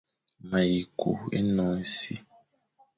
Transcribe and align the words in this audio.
Ma 0.49 0.59
yi 0.71 0.81
kù 0.99 1.09
énon 1.37 1.73
e 1.81 1.83
si. 1.95 2.15